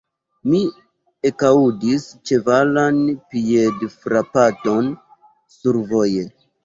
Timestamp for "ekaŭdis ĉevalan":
1.29-2.97